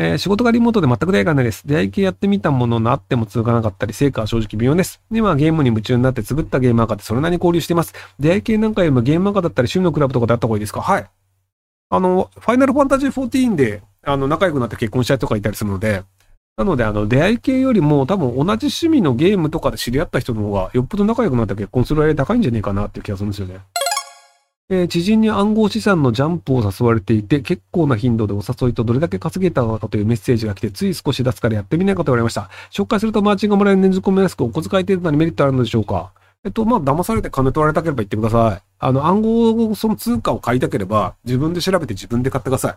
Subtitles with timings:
[0.00, 1.66] えー仕事がリモートで全く出会いがないです。
[1.66, 5.02] 出会い系やってみたもののあっても続かなかったり、成果は正直微妙です。
[5.10, 7.92] 今はゲームに夢中になって作ったゲームアカでそれなりに交流しています。
[8.20, 10.80] 出会い系なんかよりもゲームアカだったり趣味のクラブとかであった方がいいですか？
[10.80, 11.10] はい。
[11.90, 16.04] あの、ファイナルファンタジー14で、あの、仲良くなって結婚した人がいたりするので、
[16.56, 23.60] なので、あの、出会い系よりも多分同じ趣味のゲームとかで知り合った人の方がよっぽど仲良くなって結婚する割合高いんじゃねえかなっていう気がするんですよね。
[24.70, 32.50] えー知人に暗号資産のジャンプを誘われていて、結構な頻度でお誘いとどれだけ稼げたのかというメッセージが来て、つい少し出すからやってみないかと言われました。
[32.70, 36.12] 紹介するとマーチンがもらえる年込みやすくお小遣い程度にメリットあるのでしょうか？
[36.44, 38.62] えっと、まあ、騙されて金取られたければ言ってください。
[38.78, 42.76] あの、暗号、その通貨を買いたければ、自分で調べて自分で買ってください。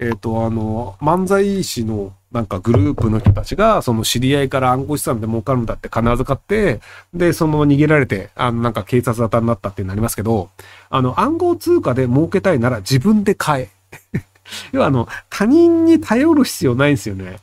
[0.00, 6.80] えっ、と、あの、漫才師のなんかグループの人たちが、その知り合いから暗号資産で儲かるんだって金預かって、
[7.14, 10.50] で、その逃げられて、あの、なんか警察沙汰になったってなりますけど、
[10.90, 13.70] あの、暗号通貨で儲けたいなら自分で買
[14.12, 14.20] え。
[14.72, 17.38] 要はあの、他人に頼る必要ないんですよね。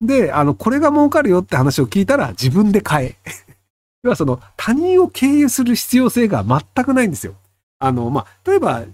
[0.00, 3.16] で、あの、これが儲かるよって話を聞いたら自分で買え。
[4.04, 7.34] 要はその、他人を経由する必要性が全くないんですよ。
[7.78, 8.84] あの、まあ、例えば、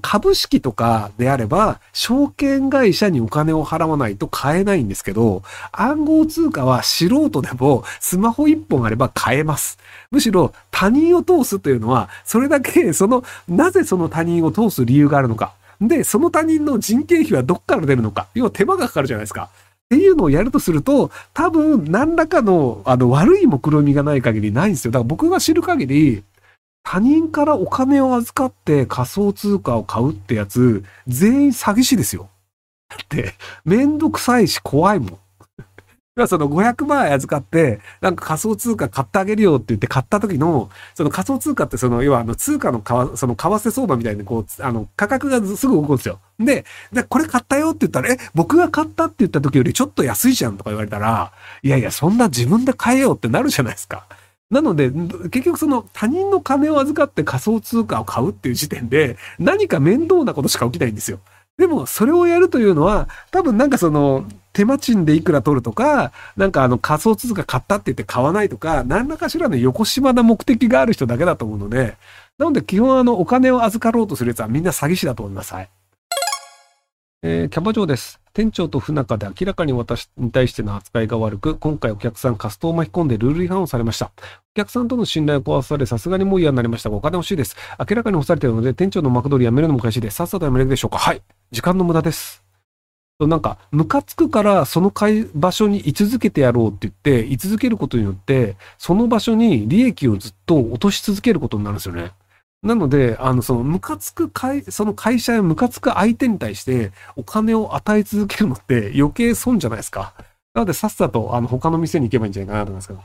[0.00, 9.78] 株式とかであれば、証券会社にお金を払わないと買えないんですけど、暗号通貨は素人でもスマホ一本あれば買えます。
[10.10, 15.52] むしろ他人を通すというのは、それだけ、その、なぜその他人を通す理由があるのか。
[15.78, 18.28] で、その他人の人件費はどっから出るのか。
[18.34, 19.50] 要は手間がかかるじゃないですか。
[19.52, 24.92] っていうのをやるとすると、多分何らかのあの悪い目論みがない限りないんですよ。
[24.92, 26.22] だから僕が知る限り、
[26.90, 32.28] 他人からお金を預かって仮想通貨を買うってやつ、全員詐欺師ですよ。
[32.88, 35.08] だって、めんどくさいし怖いもん。
[36.18, 46.18] 要はその500万預かって、なんか仮想通貨買ってあげるよって言って買った時の、その仮想通貨ってその、要はあの通貨の為その為替相場みたいにこう、あの価格がすぐ動くんですよ。
[46.40, 51.30] で、で、これ買ったよって言ったら、え、僕が買ったって言った時よりちょっと安いじゃんとか言われたら、
[51.62, 54.06] いやいや、そんな自分で買えよってなるじゃないですか。
[54.50, 61.20] なので、結局その他人の金を預かって仮想通貨を買うっていう時点で、何か面倒なことしか起きないんですよ。
[61.56, 71.96] でも、それをやるというのは、多分なんかその、手間賃でいくら取るとか、なんかあの仮想通貨買ったって言って買わないとか、何らかしらの横島な目的がある人だけだと思うので、
[72.38, 75.54] なので基本あのお金を預かろうとするやつはみんな詐欺師だと思います。
[75.54, 75.68] はい。
[77.22, 78.19] えーキャバ嬢です。
[78.32, 84.06] 店長と不仲で明らかに私に対しての扱いが悪く、今回お客さんカストを巻き込んでルール違反をされました。
[84.06, 84.10] お
[84.54, 87.56] 客さんとの信頼を壊され、さすがにもう嫌になりましたが、お金欲しいです。
[87.78, 90.16] 明らかに干されているので、店長の幕取りやめるのも悔しいです。
[90.16, 91.22] さっさとやめれるでしょうかはい。
[91.50, 92.44] 時間の無駄です。
[93.26, 102.12] なんか、ムカつくから、その会場所に居続けてやろうって言って、居続けることによって、その場所に利益をずっと落とし続けることになるんですよね。
[102.62, 110.14] なので、あの、その、ムカつく会、その会社やムカつく相手に対して、お金を与え続けるのって余計損じゃないですか。
[110.52, 113.00] なので、さっさと、あの、他の店に行けばいいんじゃないかなと思いますけど。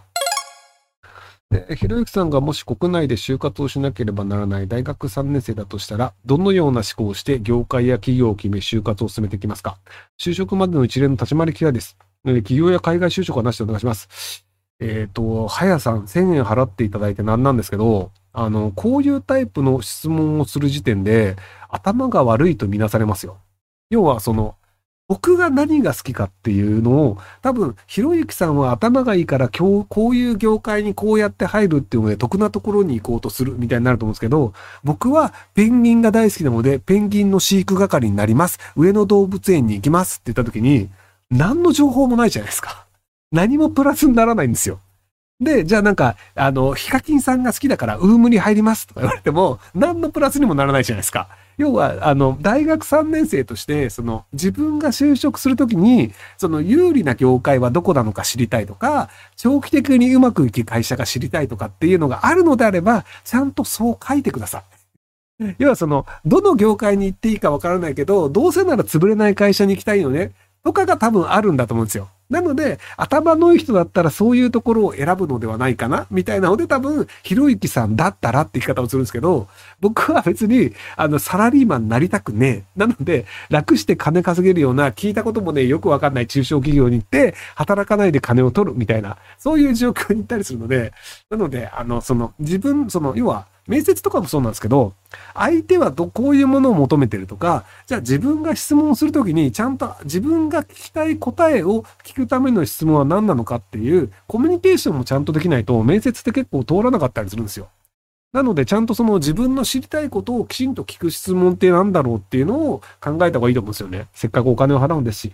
[1.52, 9.78] でひろゆきさんがもし国内で就活をしなければならない大学3年生だとしたら、どのような思考をして業界や企業を決め就活を進めていきますか？
[10.20, 11.98] 就職までの一連の立ち回り機会です。
[12.26, 14.44] 企業や海外就職はなしでお願いします。
[14.80, 21.38] えっ、と、はやさん1000円払っていただいてなんなんですけど、あの、こういうタイプの質問をする時点で、
[21.70, 23.38] 頭が悪いとみなされますよ。
[23.90, 24.56] 要は、その、
[25.08, 34.54] 僕が何が好きかっていうのを、多分、ひろゆきさんは頭がいいから、今日、こういう業界にこうやって入るっていうので、得なところに行こうとするみたいになると思うんですけど、
[34.84, 38.60] 僕はペンギンが大好きなので、ペンギンの飼育係になります。
[38.76, 40.90] 上野動物園に行きますって言った時に、
[41.30, 42.86] 何の情報もないじゃないですか。
[43.32, 44.80] 何もプラスにならないんですよ。
[45.40, 51.28] で、じゃあなんか、あの、ヒカキンさんが好きだから、ウームに入りますとか言われても、何のプラスにもならないじゃないですか。
[51.58, 64.64] 要は、あの、大学3年生として、その、自分が就職するときに、その、有利な業界はどこなのか知りたいとか、長期的にうまくいく会社が知りたいとかっていうのがあるのであれば、ちゃんとそう書いてください。
[65.58, 70.32] 要はその、どの業界に行っていいかわからないけど、どうせなら潰れない会社に行きたいよね、
[70.66, 72.10] とかが多分あるんだと思うんですよ。
[72.28, 79.48] なので、頭のいい人だったらそういうところを選ぶのではないかなみたいなので多分、ひろゆきさんだったらって言い方をするんですけど、
[79.80, 82.80] 僕は別に、あの、サラリーマンになりたくねえ。
[82.80, 90.94] なので、楽して金稼げるような、聞いたこともね、よくわかんない中小企業に行って、働かないで金を取るみたいな、そういう状況に行ったりするので、
[91.30, 94.94] なので、あの、その、自分、その、要は、面接とかもそうなんですけど、
[95.34, 107.70] 相手はど、こういうものを求めてるとか、じゃあ自分が質問するときに、ちゃんと自分が聞きたい答えを聞くための質問は何なのかっていう、コミュニケーションもちゃんとできないと、面接って結構通らなかったりするんですよ。
[108.34, 114.08] なので、ちゃんとその自分の知りたいことをきちんと聞く質問って何だろうっていうのを考えた方がいいと思うんですよね。
[114.14, 115.34] せっかくお金を払うんですし。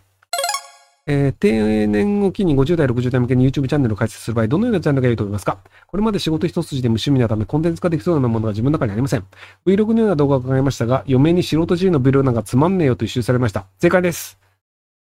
[1.07, 5.57] えー、定年を機に50代、60代向けに YouTube チャンネルを開設する場合、どのようなジャンネルが良いと思いますか？
[5.88, 9.25] これまで仕事一筋で無趣味なため、コンテンツ化できそうなものが自分の中にありません。
[9.65, 13.65] Vlog のような動画を伺いましたが、嫁に素人 G の Vlog なんかつまんねえよと一周されました。
[13.80, 14.38] 正解です。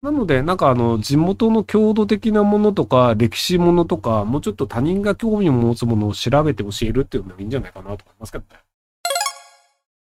[0.01, 8.59] なので、なんかあの、地元の郷土的なものとか、歴史ものとか、もうちょっと他人が興味を持つものを調べて教えるっていうのもいいんじゃないかなと思いますけどね。